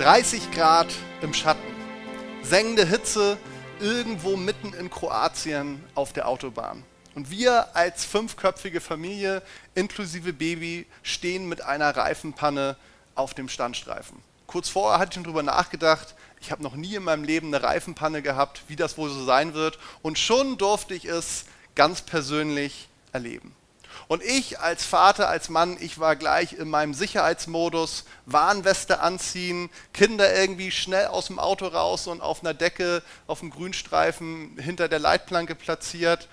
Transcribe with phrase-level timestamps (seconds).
[0.00, 0.86] 30 Grad
[1.20, 1.60] im Schatten,
[2.42, 3.36] sengende Hitze
[3.80, 6.84] irgendwo mitten in Kroatien auf der Autobahn.
[7.14, 9.42] Und wir als fünfköpfige Familie
[9.74, 12.76] inklusive Baby stehen mit einer Reifenpanne
[13.14, 14.16] auf dem Standstreifen.
[14.46, 17.62] Kurz vorher hatte ich schon darüber nachgedacht, ich habe noch nie in meinem Leben eine
[17.62, 19.78] Reifenpanne gehabt, wie das wohl so sein wird.
[20.00, 21.44] Und schon durfte ich es
[21.74, 23.54] ganz persönlich erleben.
[24.08, 30.34] Und ich als Vater, als Mann, ich war gleich in meinem Sicherheitsmodus, Warnweste anziehen, Kinder
[30.34, 34.98] irgendwie schnell aus dem Auto raus und auf einer Decke, auf dem Grünstreifen hinter der
[34.98, 36.28] Leitplanke platziert.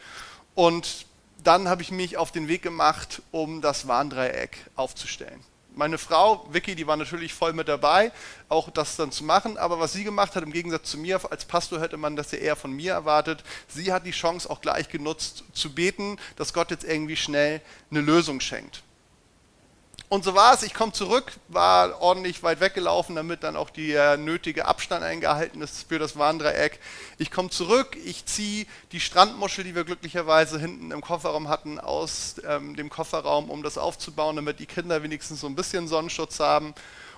[0.55, 1.05] Und
[1.43, 5.43] dann habe ich mich auf den Weg gemacht, um das Warndreieck aufzustellen
[5.77, 8.11] meine Frau, Vicky, die war natürlich voll mit dabei,
[8.49, 9.57] auch das dann zu machen.
[9.57, 12.39] Aber was sie gemacht hat, im Gegensatz zu mir, als Pastor hätte man das ja
[12.39, 16.71] eher von mir erwartet, sie hat die Chance auch gleich genutzt zu beten, dass Gott
[16.71, 18.81] jetzt irgendwie schnell eine Lösung schenkt.
[20.09, 24.15] Und so war es, ich komme zurück, war ordentlich weit weggelaufen, damit dann auch der
[24.15, 26.79] nötige Abstand eingehalten ist für das Warndreieck.
[27.17, 32.35] Ich komme zurück, ich ziehe die Strandmuschel, die wir glücklicherweise hinten im Kofferraum hatten, aus
[32.47, 36.73] ähm, dem Kofferraum, um das aufzubauen, damit die Kinder wenigstens so ein bisschen Sonnenschutz haben.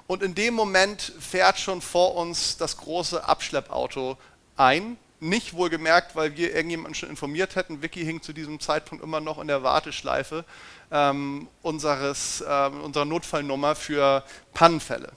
[0.08, 4.18] Und in dem Moment fährt schon vor uns das große Abschleppauto
[4.56, 7.82] ein, nicht wohlgemerkt, weil wir irgendjemanden schon informiert hätten.
[7.82, 10.46] Vicky hing zu diesem Zeitpunkt immer noch in der Warteschleife
[10.92, 15.12] ähm, unseres, äh, unserer Notfallnummer für Pannenfälle.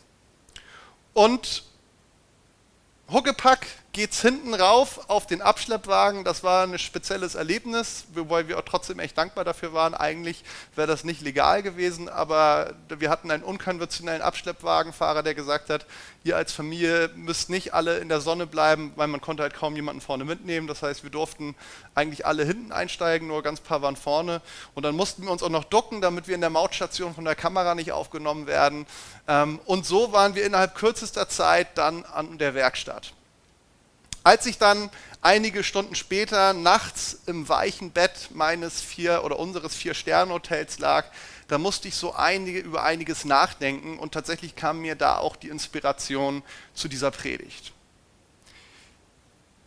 [1.14, 1.64] Und
[3.11, 6.25] Huckepack geht es hinten rauf auf den Abschleppwagen.
[6.25, 9.95] Das war ein spezielles Erlebnis, wobei wir auch trotzdem echt dankbar dafür waren.
[9.95, 15.85] Eigentlich wäre das nicht legal gewesen, aber wir hatten einen unkonventionellen Abschleppwagenfahrer, der gesagt hat,
[16.25, 19.77] ihr als Familie müsst nicht alle in der Sonne bleiben, weil man konnte halt kaum
[19.77, 20.69] jemanden vorne mitnehmen.
[20.69, 21.55] Das heißt, wir durften
[21.95, 24.41] eigentlich alle hinten einsteigen, nur ganz paar waren vorne.
[24.75, 27.35] Und dann mussten wir uns auch noch ducken, damit wir in der Mautstation von der
[27.35, 28.87] Kamera nicht aufgenommen werden.
[29.29, 33.13] Ähm, und so waren wir innerhalb kürzester Zeit dann an der Werkstatt.
[34.25, 40.79] Als ich dann einige Stunden später nachts im weichen Bett meines vier oder unseres Vier-Sterne-Hotels
[40.79, 41.07] lag,
[41.48, 45.48] da musste ich so einige, über einiges nachdenken und tatsächlich kam mir da auch die
[45.48, 46.42] Inspiration
[46.74, 47.73] zu dieser Predigt.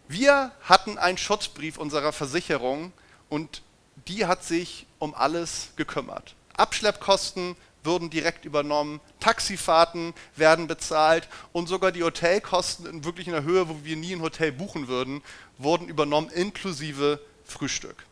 [0.07, 2.93] Wir hatten einen Schutzbrief unserer Versicherung
[3.27, 3.61] und
[4.07, 6.35] die hat sich um alles gekümmert.
[6.55, 13.69] Abschleppkosten würden direkt übernommen, Taxifahrten werden bezahlt und sogar die Hotelkosten in wirklich einer Höhe,
[13.69, 15.21] wo wir nie ein Hotel buchen würden,
[15.57, 18.05] wurden übernommen, inklusive Frühstück.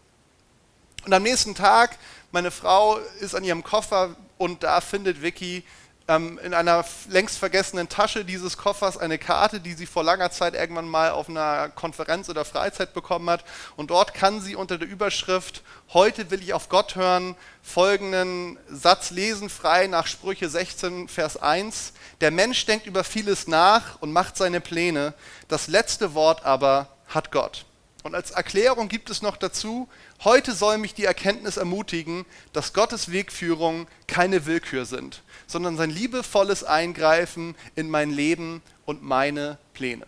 [1.05, 1.97] Und am nächsten Tag,
[2.31, 5.63] meine Frau ist an ihrem Koffer und da findet Vicky
[6.07, 10.53] ähm, in einer längst vergessenen Tasche dieses Koffers eine Karte, die sie vor langer Zeit
[10.53, 13.45] irgendwann mal auf einer Konferenz oder Freizeit bekommen hat.
[13.75, 19.11] Und dort kann sie unter der Überschrift Heute will ich auf Gott hören folgenden Satz
[19.11, 21.93] lesen, frei nach Sprüche 16, Vers 1.
[22.19, 25.13] Der Mensch denkt über vieles nach und macht seine Pläne,
[25.47, 27.65] das letzte Wort aber hat Gott.
[28.03, 29.87] Und als Erklärung gibt es noch dazu,
[30.25, 36.65] heute soll mich die Erkenntnis ermutigen, dass Gottes Wegführung keine Willkür sind, sondern sein liebevolles
[36.65, 40.05] Eingreifen in mein Leben und meine Pläne.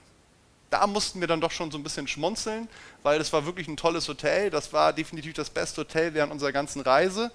[0.69, 2.67] Da mussten wir dann doch schon so ein bisschen schmunzeln,
[3.01, 4.49] weil das war wirklich ein tolles Hotel.
[4.49, 7.31] Das war definitiv das beste Hotel während unserer ganzen Reise.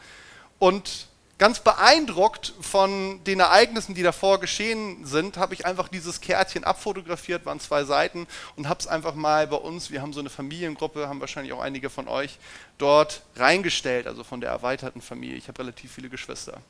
[0.58, 1.08] Und
[1.40, 7.46] ganz beeindruckt von den Ereignissen, die davor geschehen sind, habe ich einfach dieses Kärtchen abfotografiert,
[7.46, 11.08] waren zwei Seiten und habe es einfach mal bei uns, wir haben so eine Familiengruppe,
[11.08, 12.38] haben wahrscheinlich auch einige von euch
[12.76, 15.36] dort reingestellt, also von der erweiterten Familie.
[15.36, 16.60] Ich habe relativ viele Geschwister.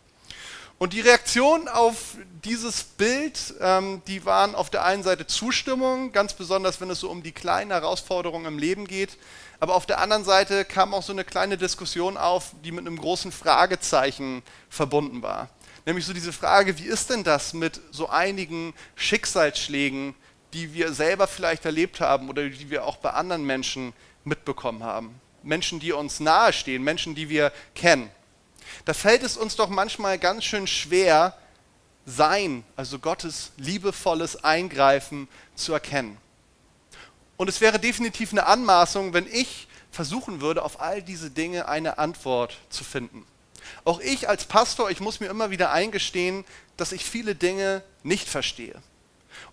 [0.78, 6.32] Und die Reaktionen auf dieses Bild, ähm, die waren auf der einen Seite Zustimmung, ganz
[6.32, 9.18] besonders wenn es so um die kleinen Herausforderungen im Leben geht.
[9.60, 12.96] Aber auf der anderen Seite kam auch so eine kleine Diskussion auf, die mit einem
[12.96, 15.48] großen Fragezeichen verbunden war.
[15.86, 20.14] Nämlich so diese Frage, wie ist denn das mit so einigen Schicksalsschlägen,
[20.52, 23.92] die wir selber vielleicht erlebt haben oder die wir auch bei anderen Menschen
[24.24, 25.20] mitbekommen haben?
[25.42, 28.10] Menschen, die uns nahestehen, Menschen, die wir kennen
[28.84, 31.36] da fällt es uns doch manchmal ganz schön schwer,
[32.06, 36.16] sein, also Gottes liebevolles Eingreifen zu erkennen.
[37.40, 41.96] Und es wäre definitiv eine Anmaßung, wenn ich versuchen würde, auf all diese Dinge eine
[41.96, 43.24] Antwort zu finden.
[43.82, 46.44] Auch ich als Pastor, ich muss mir immer wieder eingestehen,
[46.76, 48.74] dass ich viele Dinge nicht verstehe.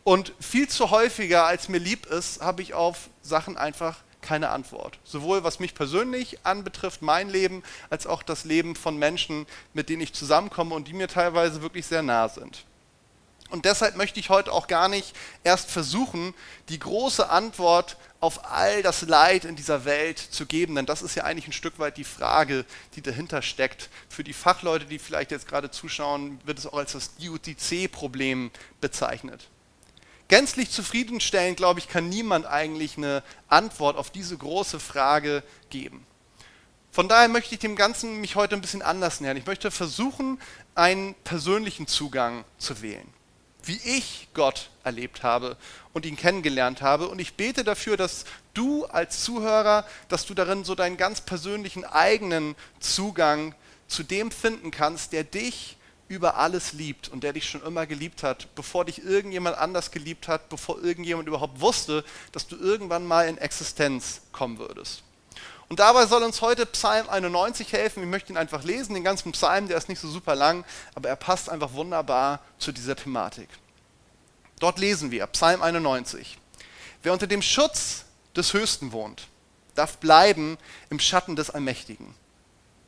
[0.04, 5.00] Und viel zu häufiger, als mir lieb ist, habe ich auf Sachen einfach keine Antwort.
[5.06, 10.02] Sowohl was mich persönlich anbetrifft, mein Leben, als auch das Leben von Menschen, mit denen
[10.02, 12.66] ich zusammenkomme und die mir teilweise wirklich sehr nah sind.
[13.50, 16.34] Und deshalb möchte ich heute auch gar nicht erst versuchen,
[16.70, 21.16] die große Antwort auf all das Leid in dieser Welt zu geben, denn das ist
[21.16, 22.66] ja eigentlich ein Stück weit die Frage,
[22.96, 23.90] die dahinter steckt.
[24.10, 28.52] Für die Fachleute, die vielleicht jetzt gerade zuschauen, wird es auch als das UTC-Problem
[28.82, 29.48] bezeichnet.
[30.28, 36.06] gänzlich zufriedenstellend, glaube ich, kann niemand eigentlich eine Antwort auf diese große Frage geben.
[36.92, 39.38] Von daher möchte ich dem Ganzen mich heute ein bisschen anders nähern.
[39.38, 40.42] Ich möchte versuchen,
[40.74, 43.08] einen persönlichen Zugang zu wählen,
[43.68, 45.58] wie ich Gott erlebt habe
[45.94, 47.08] und ihn kennengelernt habe.
[47.10, 51.86] Und ich bete dafür, dass du als Zuhörer, dass du darin so deinen ganz persönlichen
[51.86, 53.54] eigenen Zugang
[53.88, 55.78] zu dem finden kannst, der dich
[56.08, 60.28] über alles liebt und der dich schon immer geliebt hat, bevor dich irgendjemand anders geliebt
[60.28, 65.04] hat, bevor irgendjemand überhaupt wusste, dass du irgendwann mal in Existenz kommen würdest.
[65.70, 68.02] Und dabei soll uns heute Psalm 91 helfen.
[68.02, 70.64] Ich möchte ihn einfach lesen, den ganzen Psalm, der ist nicht so super lang,
[70.96, 73.50] aber er passt einfach wunderbar zu dieser Thematik.
[74.60, 76.38] Dort lesen wir, Psalm 91.
[77.04, 78.06] Wer unter dem Schutz
[78.36, 79.28] des Höchsten wohnt,
[79.76, 80.58] darf bleiben
[80.90, 82.16] im Schatten des Allmächtigen.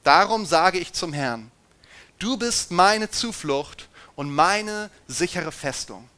[0.04, 1.52] Darum sage ich zum Herrn,
[2.20, 3.88] Du bist meine Zuflucht
[4.18, 6.10] und meine sichere Festung.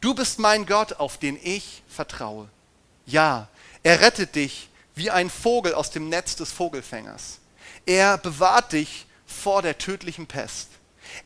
[0.00, 2.48] Du bist mein Gott, auf den ich vertraue.
[3.04, 3.48] Ja,
[3.82, 7.38] er rettet dich wie ein Vogel aus dem Netz des Vogelfängers.
[7.86, 10.68] Er bewahrt dich vor der tödlichen Pest.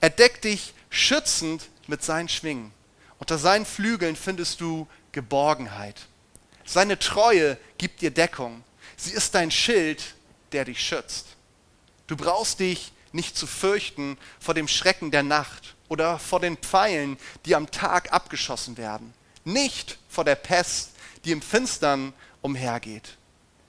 [0.00, 2.72] Er deckt dich schützend mit seinen Schwingen.
[3.18, 6.06] Unter seinen Flügeln findest du Geborgenheit.
[6.64, 8.62] Seine Treue gibt dir Deckung.
[8.96, 10.14] Sie ist dein Schild,
[10.52, 11.26] der dich schützt.
[12.06, 17.16] Du brauchst dich nicht zu fürchten vor dem Schrecken der Nacht oder vor den Pfeilen,
[17.46, 19.14] die am Tag abgeschossen werden.
[19.44, 20.90] Nicht vor der Pest,
[21.24, 22.12] die im Finstern
[22.42, 23.16] umhergeht.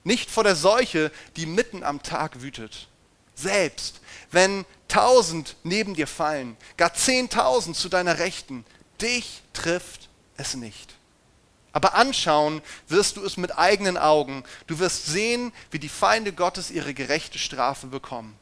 [0.04, 2.88] Nicht vor der Seuche, die mitten am Tag wütet.
[3.36, 4.02] Selbst
[4.32, 8.66] wenn tausend neben dir fallen, gar zehntausend zu deiner Rechten,
[9.02, 10.96] dich trifft es nicht.
[11.72, 14.44] Aber anschauen wirst du es mit eigenen Augen.
[14.68, 18.36] Du wirst sehen, wie die Feinde Gottes ihre gerechte Strafe bekommen.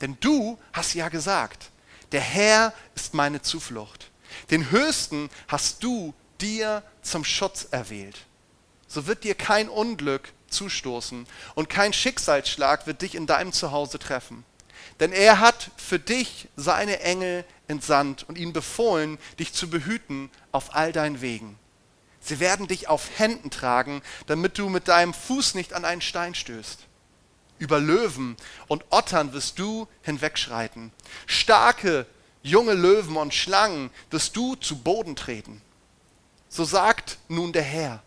[0.00, 1.70] Denn du hast ja gesagt,
[2.12, 4.10] der Herr ist meine Zuflucht.
[4.50, 8.18] Den Höchsten hast du dir zum Schutz erwählt.
[8.88, 14.44] So wird dir kein Unglück zustoßen und kein Schicksalsschlag wird dich in deinem Zuhause treffen.
[15.00, 20.74] Denn er hat für dich seine Engel entsandt und ihnen befohlen, dich zu behüten auf
[20.74, 21.58] all deinen Wegen.
[22.20, 26.34] Sie werden dich auf Händen tragen, damit du mit deinem Fuß nicht an einen Stein
[26.34, 26.80] stößt.
[27.58, 28.36] Über Löwen
[28.68, 30.92] und Ottern wirst du hinwegschreiten.
[31.26, 32.06] Starke,
[32.42, 35.60] junge Löwen und Schlangen wirst du zu Boden treten.
[36.48, 38.02] So sagt nun der Herr,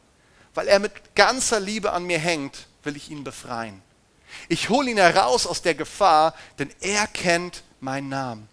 [0.56, 3.82] weil er mit ganzer Liebe an mir hängt, will ich ihn befreien.
[4.50, 8.50] Ich hole ihn heraus aus der Gefahr, denn er kennt meinen Namen.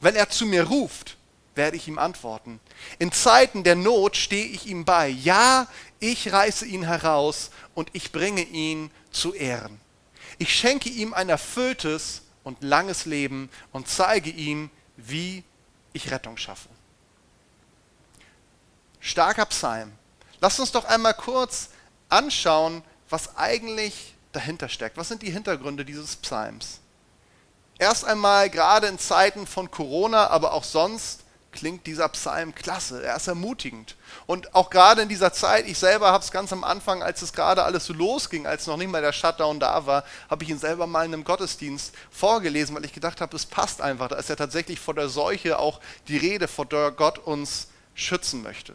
[0.00, 1.16] Wenn er zu mir ruft,
[1.54, 2.60] werde ich ihm antworten.
[2.98, 5.08] In Zeiten der Not stehe ich ihm bei.
[5.08, 5.66] Ja,
[5.98, 9.80] ich reiße ihn heraus und ich bringe ihn zu Ehren.
[10.38, 15.44] Ich schenke ihm ein erfülltes und langes Leben und zeige ihm, wie
[15.92, 16.68] ich Rettung schaffe.
[19.00, 19.92] Starker Psalm.
[20.40, 21.68] Lasst uns doch einmal kurz
[22.08, 24.96] anschauen, was eigentlich dahinter steckt.
[24.96, 26.80] Was sind die Hintergründe dieses Psalms?
[27.78, 33.16] Erst einmal, gerade in Zeiten von Corona, aber auch sonst, klingt dieser Psalm klasse, er
[33.16, 33.96] ist ermutigend.
[34.26, 37.32] Und auch gerade in dieser Zeit, ich selber habe es ganz am Anfang, als es
[37.32, 40.58] gerade alles so losging, als noch nicht mal der Shutdown da war, habe ich ihn
[40.58, 44.08] selber mal in einem Gottesdienst vorgelesen, weil ich gedacht habe, es passt einfach.
[44.08, 48.42] Da ist ja tatsächlich vor der Seuche auch die Rede, vor der Gott uns schützen
[48.42, 48.74] möchte.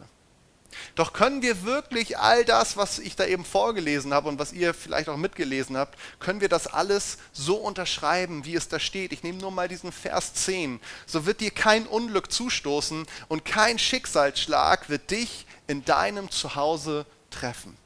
[0.94, 4.74] Doch können wir wirklich all das, was ich da eben vorgelesen habe und was ihr
[4.74, 9.12] vielleicht auch mitgelesen habt, können wir das alles so unterschreiben, wie es da steht?
[9.12, 10.80] Ich nehme nur mal diesen Vers 10.
[11.06, 17.76] So wird dir kein Unglück zustoßen und kein Schicksalsschlag wird dich in deinem Zuhause treffen.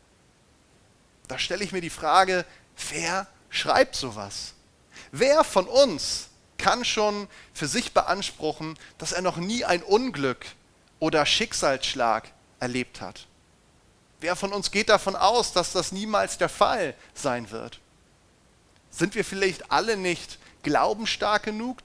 [1.29, 2.45] Da stelle ich mir die Frage,
[2.91, 4.55] wer schreibt sowas?
[5.13, 6.29] Wer von uns
[6.59, 10.45] kann schon für sich beanspruchen, dass er noch nie ein Unglück
[10.99, 13.27] oder Schicksalsschlag erlebt hat.
[14.21, 17.81] Wer von uns geht davon aus, dass das niemals der Fall sein wird?
[18.91, 21.79] Sind wir vielleicht alle nicht glaubensstark genug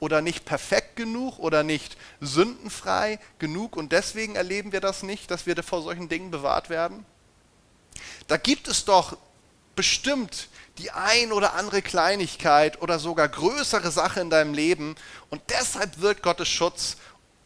[0.00, 5.46] oder nicht perfekt genug oder nicht sündenfrei genug und deswegen erleben wir das nicht, dass
[5.46, 7.06] wir vor solchen Dingen bewahrt werden?
[8.26, 9.16] Da gibt es doch
[9.74, 14.94] bestimmt die ein oder andere Kleinigkeit oder sogar größere Sache in deinem Leben
[15.30, 16.96] und deshalb wird Gottes Schutz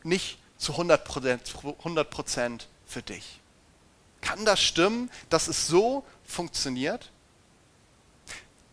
[0.03, 1.05] nicht zu 100
[2.11, 3.41] Prozent für dich.
[4.21, 7.11] Kann das stimmen, dass es so funktioniert?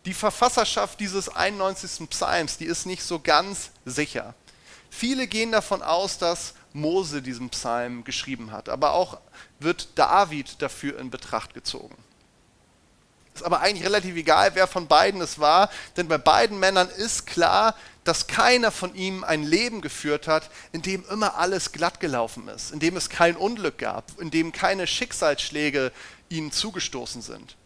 [0.04, 2.08] Die Verfasserschaft dieses 91.
[2.08, 4.34] Psalms, die ist nicht so ganz sicher.
[4.88, 9.20] Viele gehen davon aus, dass Mose diesen Psalm geschrieben hat, aber auch
[9.58, 11.96] wird David dafür in Betracht gezogen.
[13.40, 17.26] Ist aber eigentlich relativ egal, wer von beiden es war, denn bei beiden Männern ist
[17.26, 22.48] klar, dass keiner von ihnen ein Leben geführt hat, in dem immer alles glatt gelaufen
[22.48, 25.90] ist, in dem es kein Unglück gab, in dem keine Schicksalsschläge
[26.28, 27.56] ihnen zugestoßen sind.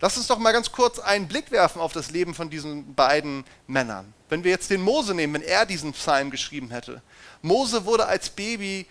[0.00, 3.44] Lass uns doch mal ganz kurz einen Blick werfen auf das Leben von diesen beiden
[3.68, 4.12] Männern.
[4.28, 7.00] Wenn wir jetzt den Mose nehmen, wenn er diesen Psalm geschrieben hätte.
[7.42, 8.86] Mose wurde als Baby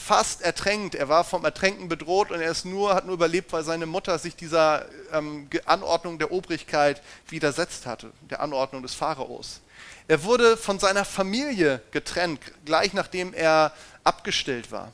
[0.00, 0.94] fast ertränkt.
[0.94, 4.18] Er war vom Ertränken bedroht und er ist nur, hat nur überlebt, weil seine Mutter
[4.18, 9.60] sich dieser ähm, Anordnung der Obrigkeit widersetzt hatte, der Anordnung des Pharaos.
[10.08, 14.92] Er wurde von seiner Familie getrennt, gleich nachdem er abgestillt war.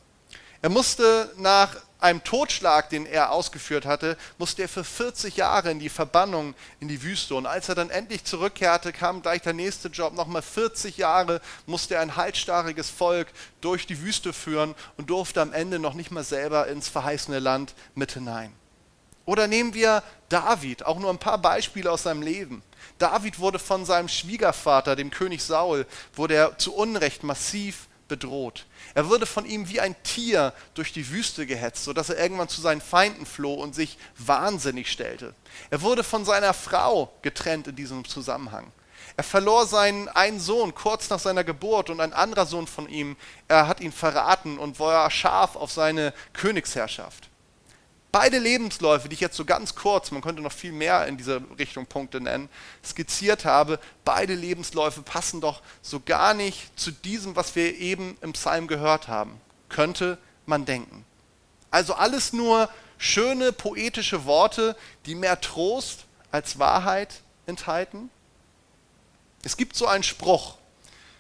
[0.60, 5.78] Er musste nach einem Totschlag, den er ausgeführt hatte, musste er für 40 Jahre in
[5.78, 7.34] die Verbannung in die Wüste.
[7.34, 10.14] Und als er dann endlich zurückkehrte, kam gleich der nächste Job.
[10.14, 13.28] Nochmal 40 Jahre musste er ein halsstarriges Volk
[13.60, 17.74] durch die Wüste führen und durfte am Ende noch nicht mal selber ins verheißene Land
[17.94, 18.52] mit hinein.
[19.24, 22.62] Oder nehmen wir David, auch nur ein paar Beispiele aus seinem Leben.
[22.98, 28.66] David wurde von seinem Schwiegervater, dem König Saul, wurde er zu Unrecht massiv bedroht.
[28.94, 32.60] Er wurde von ihm wie ein Tier durch die Wüste gehetzt, sodass er irgendwann zu
[32.60, 35.34] seinen Feinden floh und sich wahnsinnig stellte.
[35.70, 38.70] Er wurde von seiner Frau getrennt in diesem Zusammenhang.
[39.16, 43.16] Er verlor seinen einen Sohn kurz nach seiner Geburt und ein anderer Sohn von ihm,
[43.48, 47.28] er hat ihn verraten und war scharf auf seine Königsherrschaft.
[48.18, 51.38] Beide Lebensläufe, die ich jetzt so ganz kurz, man könnte noch viel mehr in dieser
[51.58, 52.48] Richtung Punkte nennen,
[52.82, 58.32] skizziert habe, beide Lebensläufe passen doch so gar nicht zu diesem, was wir eben im
[58.32, 59.38] Psalm gehört haben.
[59.68, 61.04] Könnte man denken.
[61.70, 68.08] Also alles nur schöne poetische Worte, die mehr Trost als Wahrheit enthalten.
[69.42, 70.54] Es gibt so einen Spruch,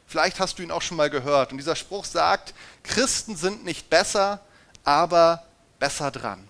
[0.06, 3.90] vielleicht hast du ihn auch schon mal gehört, und dieser Spruch sagt, Christen sind nicht
[3.90, 4.40] besser,
[4.82, 5.44] aber
[5.78, 6.48] besser dran.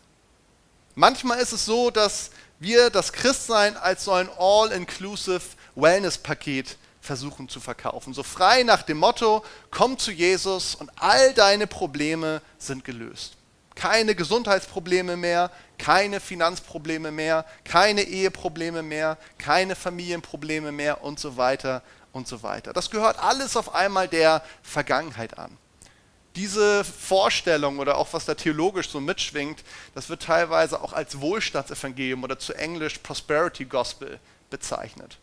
[0.98, 5.42] Manchmal ist es so, dass wir das Christsein als so ein all-inclusive
[5.74, 8.14] Wellness-Paket versuchen zu verkaufen.
[8.14, 13.36] So frei nach dem Motto, komm zu Jesus und all deine Probleme sind gelöst.
[13.74, 21.82] Keine Gesundheitsprobleme mehr, keine Finanzprobleme mehr, keine Eheprobleme mehr, keine Familienprobleme mehr und so weiter
[22.12, 22.72] und so weiter.
[22.72, 25.58] Das gehört alles auf einmal der Vergangenheit an
[26.36, 29.64] diese Vorstellung oder auch was da theologisch so mitschwingt,
[29.94, 35.18] das wird teilweise auch als Wohlstandsevangelium oder zu Englisch Prosperity Gospel bezeichnet.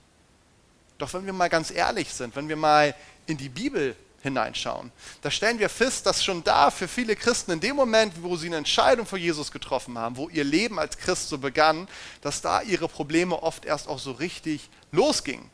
[0.97, 2.95] Doch wenn wir mal ganz ehrlich sind, wenn wir mal
[3.27, 4.91] in die Bibel hineinschauen,
[5.21, 8.47] da stellen wir fest, dass schon da für viele Christen in dem Moment, wo sie
[8.47, 11.87] eine Entscheidung für Jesus getroffen haben, wo ihr Leben als Christ so begann,
[12.21, 15.49] dass da ihre Probleme oft erst auch so richtig losgingen.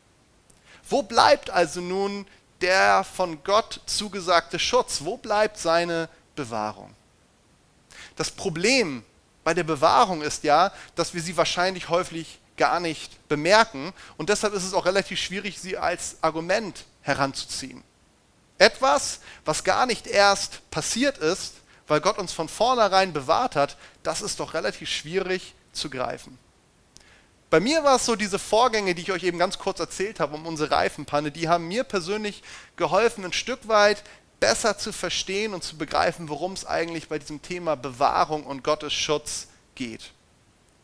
[0.87, 2.25] Wo bleibt also nun
[2.61, 5.01] der von Gott zugesagte Schutz?
[5.03, 6.93] Wo bleibt seine Bewahrung?
[8.15, 9.03] Das Problem
[9.43, 14.53] bei der Bewahrung ist ja, dass wir sie wahrscheinlich häufig gar nicht bemerken und deshalb
[14.53, 17.83] ist es auch relativ schwierig, sie als Argument heranzuziehen.
[18.57, 21.55] Etwas, was gar nicht erst passiert ist,
[21.87, 26.37] weil Gott uns von vornherein bewahrt hat, das ist doch relativ schwierig zu greifen.
[27.49, 30.35] Bei mir war es so, diese Vorgänge, die ich euch eben ganz kurz erzählt habe,
[30.35, 32.43] um unsere Reifenpanne, die haben mir persönlich
[32.75, 34.03] geholfen, ein Stück weit
[34.39, 38.93] besser zu verstehen und zu begreifen, worum es eigentlich bei diesem Thema Bewahrung und Gottes
[38.93, 40.11] Schutz geht.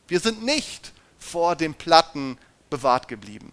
[0.08, 2.38] Wir sind nicht vor dem Platten
[2.70, 3.52] bewahrt geblieben.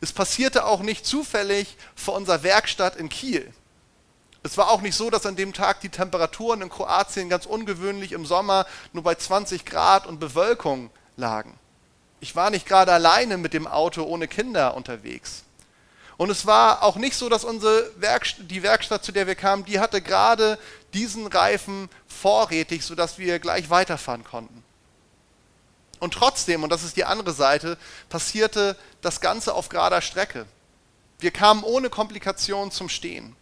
[0.00, 3.52] Es passierte auch nicht zufällig vor unserer Werkstatt in Kiel.
[4.42, 8.12] Es war auch nicht so, dass an dem Tag die Temperaturen in Kroatien ganz ungewöhnlich
[8.12, 11.58] im Sommer nur bei 20 Grad und Bewölkung lagen.
[12.22, 15.42] Ich war nicht gerade alleine mit dem Auto ohne Kinder unterwegs.
[16.16, 19.64] Und es war auch nicht so, dass unsere Werkstatt, die Werkstatt, zu der wir kamen,
[19.64, 20.56] die hatte gerade
[20.94, 24.62] diesen Reifen vorrätig, sodass wir gleich weiterfahren konnten.
[25.98, 27.76] Und trotzdem, und das ist die andere Seite,
[28.08, 30.46] passierte das Ganze auf gerader Strecke.
[31.18, 33.34] Wir kamen ohne Komplikation zum Stehen.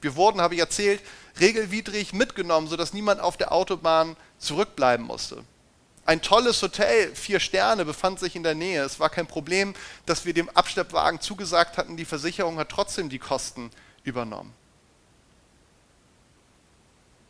[0.00, 1.02] Wir wurden, habe ich erzählt,
[1.38, 5.44] regelwidrig mitgenommen, sodass niemand auf der Autobahn zurückbleiben musste.
[6.04, 8.82] Ein tolles Hotel, vier Sterne, befand sich in der Nähe.
[8.82, 13.20] Es war kein Problem, dass wir dem Abschleppwagen zugesagt hatten, die Versicherung hat trotzdem die
[13.20, 13.70] Kosten
[14.02, 14.52] übernommen.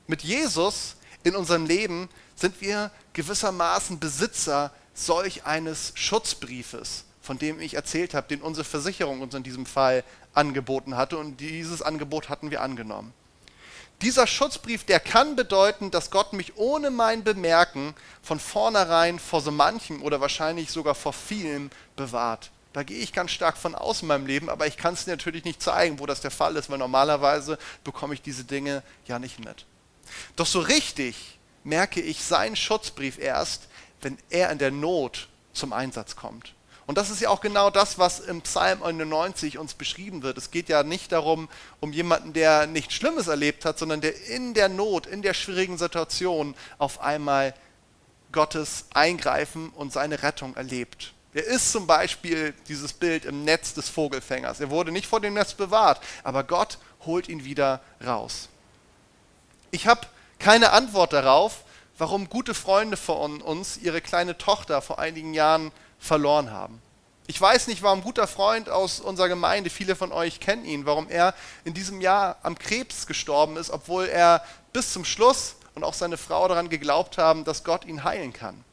[0.07, 7.75] Mit Jesus in unserem Leben sind wir gewissermaßen Besitzer solch eines Schutzbriefes, von dem ich
[7.75, 10.03] erzählt habe, den unsere Versicherung uns in diesem Fall
[10.35, 13.13] angeboten hatte und dieses Angebot hatten wir angenommen.
[14.03, 19.53] Dieser Schutzbrief, der kann bedeuten, dass Gott mich ohne mein Bemerken von vornherein vor so
[19.53, 22.51] manchem oder wahrscheinlich sogar vor vielem bewahrt.
[22.73, 25.45] Da gehe ich ganz stark von aus in meinem Leben, aber ich kann es natürlich
[25.45, 29.39] nicht zeigen, wo das der Fall ist, weil normalerweise bekomme ich diese Dinge ja nicht
[29.39, 29.67] mit.
[30.35, 33.69] Doch so richtig merke ich seinen Schutzbrief erst,
[34.01, 36.55] wenn er in der Not zum Einsatz kommt.
[36.87, 40.37] Und das ist ja auch genau das, was im Psalm 91 uns beschrieben wird.
[40.37, 41.49] Es geht ja nicht darum,
[41.81, 45.79] um jemanden, der nichts Schlimmes erlebt hat, sondern der in der Not, in der schwierigen
[45.79, 47.55] Situation auf einmal
[48.33, 51.13] Gottes Eingreifen und seine Rettung erlebt.
[51.35, 54.61] Er ist zum Beispiel dieses Bild im Netz des Vogelfängers.
[54.61, 58.49] Er wurde nicht vor dem Netz bewahrt, aber Gott holt ihn wieder raus.
[59.71, 60.07] Ich habe
[60.39, 61.65] keine Antwort darauf,
[61.97, 65.73] warum gute Freunde von uns ihre kleine Tochter vor einigen Jahren
[66.03, 66.83] verloren haben.
[67.29, 70.85] Ich weiß nicht, warum ein guter Freund aus unserer Gemeinde, viele von euch kennen ihn,
[70.85, 75.85] warum er in diesem Jahr am Krebs gestorben ist, obwohl er bis zum Schluss und
[75.85, 78.65] auch seine Frau daran geglaubt haben, dass Gott ihn heilen kann.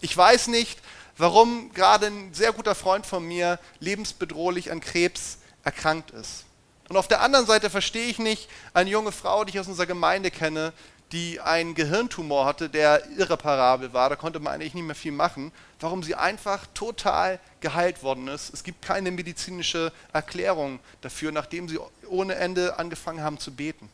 [0.00, 0.80] Ich weiß nicht,
[1.16, 6.44] warum gerade ein sehr guter Freund von mir lebensbedrohlich an Krebs erkrankt ist.
[6.88, 9.86] Und auf der anderen Seite verstehe ich nicht eine junge Frau, die ich aus unserer
[9.86, 10.72] Gemeinde kenne,
[11.12, 15.52] die einen Gehirntumor hatte, der irreparabel war, da konnte man eigentlich nicht mehr viel machen,
[15.80, 18.52] warum sie einfach total geheilt worden ist.
[18.52, 23.88] Es gibt keine medizinische Erklärung dafür, nachdem sie ohne Ende angefangen haben zu beten.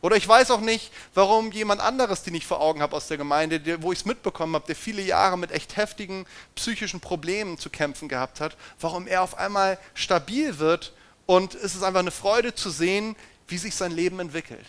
[0.00, 3.16] Oder ich weiß auch nicht, warum jemand anderes, den ich vor Augen habe aus der
[3.16, 7.68] Gemeinde, wo ich es mitbekommen habe, der viele Jahre mit echt heftigen psychischen Problemen zu
[7.68, 10.92] kämpfen gehabt hat, warum er auf einmal stabil wird
[11.26, 13.16] und es ist einfach eine Freude zu sehen,
[13.48, 14.66] wie sich sein Leben entwickelt.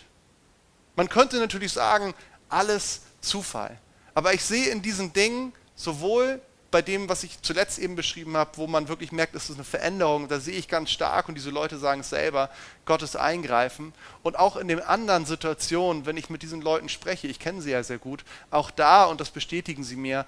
[0.96, 2.14] Man könnte natürlich sagen,
[2.48, 3.78] alles Zufall.
[4.14, 8.56] Aber ich sehe in diesen Dingen sowohl bei dem, was ich zuletzt eben beschrieben habe,
[8.56, 11.50] wo man wirklich merkt, es ist eine Veränderung, da sehe ich ganz stark und diese
[11.50, 12.48] Leute sagen es selber,
[12.84, 13.92] Gottes Eingreifen.
[14.22, 17.72] Und auch in den anderen Situationen, wenn ich mit diesen Leuten spreche, ich kenne sie
[17.72, 20.26] ja sehr gut, auch da, und das bestätigen sie mir,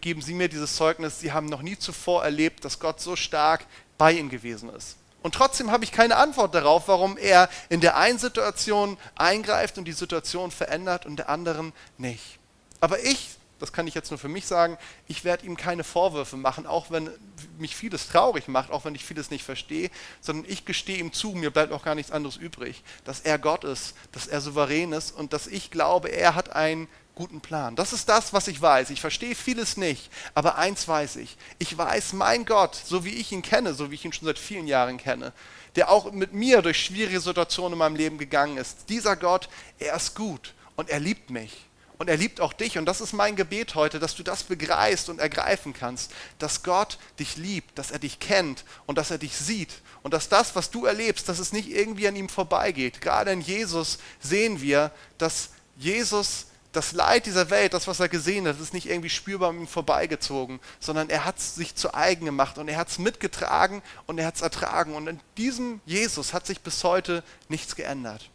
[0.00, 3.66] geben sie mir dieses Zeugnis, sie haben noch nie zuvor erlebt, dass Gott so stark
[3.96, 4.96] bei ihnen gewesen ist.
[5.26, 9.84] Und trotzdem habe ich keine Antwort darauf, warum er in der einen Situation eingreift und
[9.84, 12.38] die Situation verändert und der anderen nicht.
[12.78, 14.76] Aber ich, das kann ich jetzt nur für mich sagen,
[15.08, 17.10] ich werde ihm keine Vorwürfe machen, auch wenn
[17.58, 21.30] mich vieles traurig macht, auch wenn ich vieles nicht verstehe, sondern ich gestehe ihm zu,
[21.30, 25.12] mir bleibt auch gar nichts anderes übrig, dass er Gott ist, dass er souverän ist
[25.12, 27.74] und dass ich glaube, er hat ein guten Plan.
[27.76, 28.90] Das ist das, was ich weiß.
[28.90, 31.36] Ich verstehe vieles nicht, aber eins weiß ich.
[31.58, 34.38] Ich weiß, mein Gott, so wie ich ihn kenne, so wie ich ihn schon seit
[34.38, 35.32] vielen Jahren kenne,
[35.76, 39.96] der auch mit mir durch schwierige Situationen in meinem Leben gegangen ist, dieser Gott, er
[39.96, 41.65] ist gut und er liebt mich.
[41.98, 42.78] Und er liebt auch dich.
[42.78, 46.98] Und das ist mein Gebet heute, dass du das begreifst und ergreifen kannst, dass Gott
[47.18, 49.80] dich liebt, dass er dich kennt und dass er dich sieht.
[50.02, 53.00] Und dass das, was du erlebst, dass es nicht irgendwie an ihm vorbeigeht.
[53.00, 58.46] Gerade in Jesus sehen wir, dass Jesus das Leid dieser Welt, das, was er gesehen
[58.46, 62.26] hat, ist nicht irgendwie spürbar an ihm vorbeigezogen, sondern er hat es sich zu eigen
[62.26, 64.94] gemacht und er hat es mitgetragen und er hat es ertragen.
[64.94, 68.28] Und in diesem Jesus hat sich bis heute nichts geändert.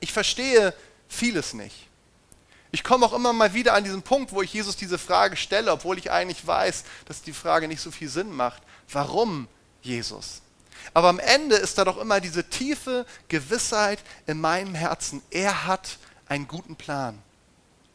[0.00, 0.74] Ich verstehe
[1.06, 1.88] vieles nicht.
[2.74, 5.70] Ich komme auch immer mal wieder an diesen Punkt, wo ich Jesus diese Frage stelle,
[5.70, 8.64] obwohl ich eigentlich weiß, dass die Frage nicht so viel Sinn macht.
[8.90, 9.46] Warum
[9.80, 10.42] Jesus?
[10.92, 15.22] Aber am Ende ist da doch immer diese tiefe Gewissheit in meinem Herzen.
[15.30, 17.16] Er hat einen guten Plan.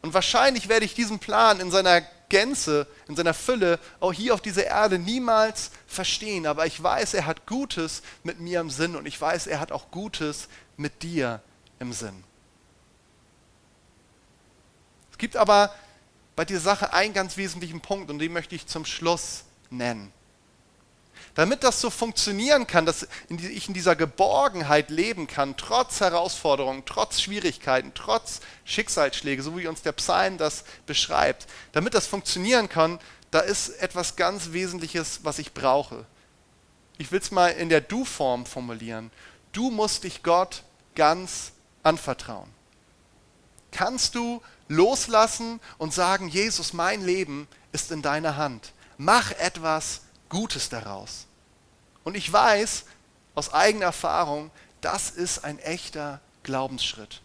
[0.00, 4.40] Und wahrscheinlich werde ich diesen Plan in seiner Gänze, in seiner Fülle auch hier auf
[4.40, 6.46] dieser Erde niemals verstehen.
[6.46, 9.72] Aber ich weiß, er hat Gutes mit mir im Sinn und ich weiß, er hat
[9.72, 11.42] auch Gutes mit dir
[11.80, 12.24] im Sinn.
[15.20, 15.74] Gibt aber
[16.34, 20.14] bei dieser Sache einen ganz wesentlichen Punkt und den möchte ich zum Schluss nennen.
[21.34, 27.20] Damit das so funktionieren kann, dass ich in dieser Geborgenheit leben kann, trotz Herausforderungen, trotz
[27.20, 32.98] Schwierigkeiten, trotz Schicksalsschläge, so wie uns der Psalm das beschreibt, damit das funktionieren kann,
[33.30, 36.06] da ist etwas ganz Wesentliches, was ich brauche.
[36.96, 39.10] Ich will es mal in der Du-Form formulieren.
[39.52, 40.62] Du musst dich Gott
[40.94, 41.52] ganz
[41.82, 42.48] anvertrauen.
[43.70, 48.72] Kannst du loslassen und sagen, Jesus, mein Leben ist in deiner Hand.
[48.96, 51.26] Mach etwas Gutes daraus.
[52.04, 52.84] Und ich weiß
[53.34, 57.20] aus eigener Erfahrung, das ist ein echter Glaubensschritt.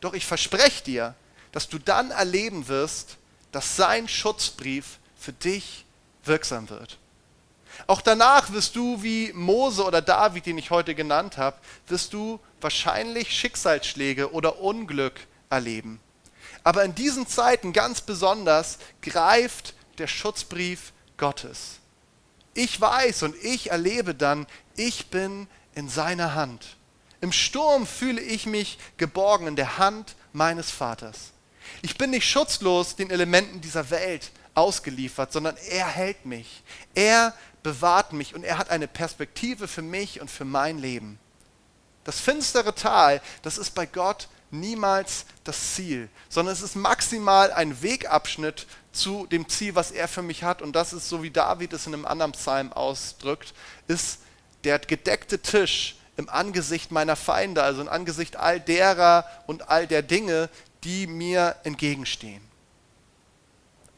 [0.00, 1.14] Doch ich verspreche dir,
[1.52, 3.16] dass du dann erleben wirst,
[3.52, 5.84] dass sein Schutzbrief für dich
[6.24, 6.98] wirksam wird.
[7.86, 12.40] Auch danach wirst du, wie Mose oder David, den ich heute genannt habe, wirst du
[12.60, 16.00] wahrscheinlich Schicksalsschläge oder Unglück erleben.
[16.64, 21.78] Aber in diesen Zeiten ganz besonders greift der Schutzbrief Gottes.
[22.54, 24.46] Ich weiß und ich erlebe dann,
[24.76, 26.76] ich bin in seiner Hand.
[27.20, 31.32] Im Sturm fühle ich mich geborgen in der Hand meines Vaters.
[31.80, 36.62] Ich bin nicht schutzlos den Elementen dieser Welt ausgeliefert, sondern er hält mich.
[36.94, 41.18] Er bewahrt mich und er hat eine Perspektive für mich und für mein Leben.
[42.04, 47.82] Das finstere Tal, das ist bei Gott niemals das Ziel, sondern es ist maximal ein
[47.82, 50.62] Wegabschnitt zu dem Ziel, was er für mich hat.
[50.62, 53.54] Und das ist, so wie David es in einem anderen Psalm ausdrückt,
[53.88, 54.20] ist
[54.64, 60.02] der gedeckte Tisch im Angesicht meiner Feinde, also im Angesicht all derer und all der
[60.02, 60.50] Dinge,
[60.84, 62.42] die mir entgegenstehen.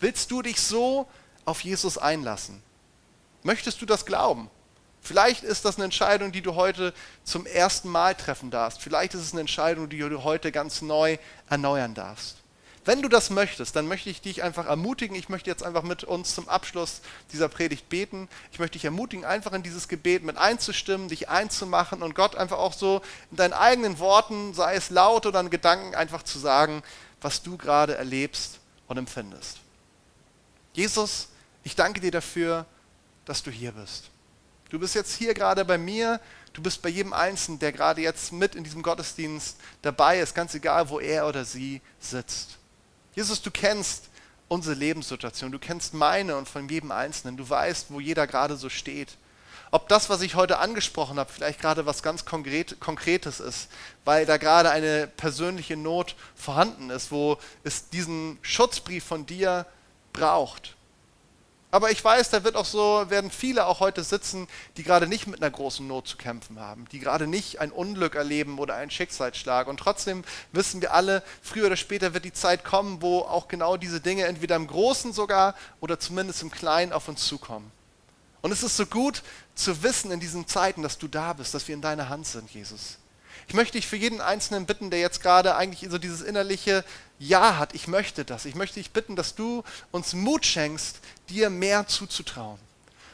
[0.00, 1.08] Willst du dich so
[1.44, 2.62] auf Jesus einlassen?
[3.42, 4.50] Möchtest du das glauben?
[5.04, 8.80] Vielleicht ist das eine Entscheidung, die du heute zum ersten Mal treffen darfst.
[8.80, 11.18] Vielleicht ist es eine Entscheidung, die du heute ganz neu
[11.50, 12.38] erneuern darfst.
[12.86, 15.14] Wenn du das möchtest, dann möchte ich dich einfach ermutigen.
[15.14, 18.28] Ich möchte jetzt einfach mit uns zum Abschluss dieser Predigt beten.
[18.50, 22.58] Ich möchte dich ermutigen, einfach in dieses Gebet mit einzustimmen, dich einzumachen und Gott einfach
[22.58, 26.82] auch so in deinen eigenen Worten, sei es laut oder in Gedanken, einfach zu sagen,
[27.20, 29.58] was du gerade erlebst und empfindest.
[30.72, 31.28] Jesus,
[31.62, 32.64] ich danke dir dafür,
[33.26, 34.10] dass du hier bist.
[34.70, 36.20] Du bist jetzt hier gerade bei mir,
[36.52, 40.54] du bist bei jedem Einzelnen, der gerade jetzt mit in diesem Gottesdienst dabei ist, ganz
[40.54, 42.58] egal, wo er oder sie sitzt.
[43.14, 44.08] Jesus, du kennst
[44.48, 48.68] unsere Lebenssituation, du kennst meine und von jedem Einzelnen, du weißt, wo jeder gerade so
[48.68, 49.16] steht.
[49.70, 53.68] Ob das, was ich heute angesprochen habe, vielleicht gerade was ganz Konkret, Konkretes ist,
[54.04, 59.66] weil da gerade eine persönliche Not vorhanden ist, wo es diesen Schutzbrief von dir
[60.12, 60.76] braucht.
[61.74, 65.26] Aber ich weiß, da wird auch so, werden viele auch heute sitzen, die gerade nicht
[65.26, 68.92] mit einer großen Not zu kämpfen haben, die gerade nicht ein Unglück erleben oder einen
[68.92, 69.66] Schicksalsschlag.
[69.66, 73.76] Und trotzdem wissen wir alle, früher oder später wird die Zeit kommen, wo auch genau
[73.76, 77.72] diese Dinge entweder im Großen sogar oder zumindest im Kleinen auf uns zukommen.
[78.40, 79.24] Und es ist so gut
[79.56, 82.48] zu wissen in diesen Zeiten, dass du da bist, dass wir in deiner Hand sind,
[82.50, 82.98] Jesus.
[83.48, 86.84] Ich möchte dich für jeden Einzelnen bitten, der jetzt gerade eigentlich so dieses innerliche
[87.18, 88.44] Ja hat, ich möchte das.
[88.44, 92.58] Ich möchte dich bitten, dass du uns Mut schenkst, dir mehr zuzutrauen.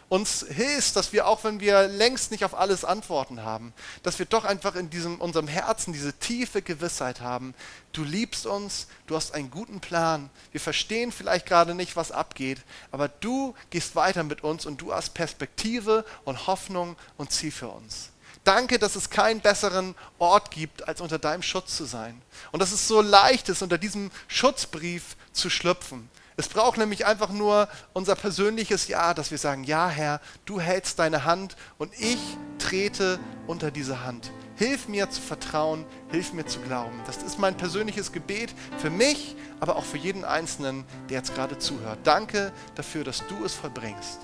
[0.08, 4.26] Uns hilfst, dass wir, auch wenn wir längst nicht auf alles Antworten haben, dass wir
[4.26, 7.54] doch einfach in diesem, unserem Herzen diese tiefe Gewissheit haben,
[7.92, 12.58] du liebst uns, du hast einen guten Plan, wir verstehen vielleicht gerade nicht, was abgeht,
[12.90, 17.68] aber du gehst weiter mit uns und du hast Perspektive und Hoffnung und Ziel für
[17.68, 18.10] uns.
[18.44, 22.20] Danke, dass es keinen besseren Ort gibt, als unter deinem Schutz zu sein.
[22.52, 26.08] Und dass es so leicht ist, unter diesem Schutzbrief zu schlüpfen.
[26.36, 30.98] Es braucht nämlich einfach nur unser persönliches Ja, dass wir sagen, ja Herr, du hältst
[30.98, 32.18] deine Hand und ich
[32.58, 34.30] trete unter diese Hand.
[34.56, 36.98] Hilf mir zu vertrauen, hilf mir zu glauben.
[37.06, 41.58] Das ist mein persönliches Gebet für mich, aber auch für jeden Einzelnen, der jetzt gerade
[41.58, 41.98] zuhört.
[42.04, 44.20] Danke dafür, dass du es vollbringst.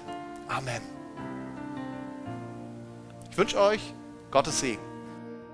[0.49, 0.81] Amen.
[3.31, 3.93] Ich wünsche euch
[4.37, 4.96] Gottes Segen.